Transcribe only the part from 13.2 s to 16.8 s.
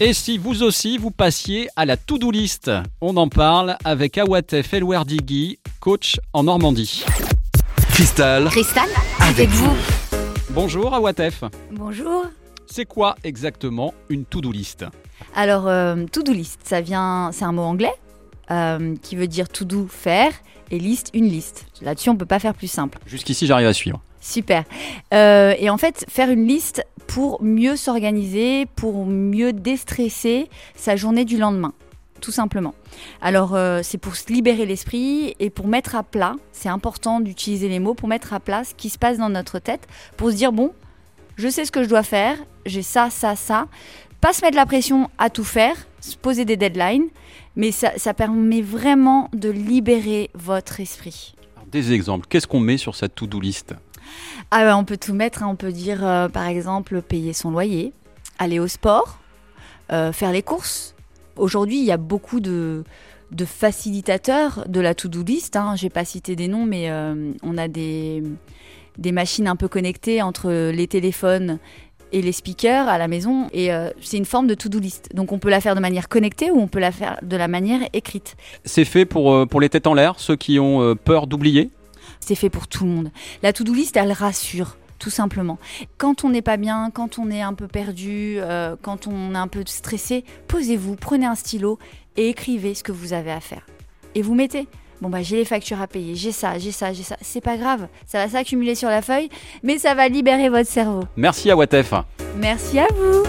exactement une to-do list? Alors, euh, to-do list, ça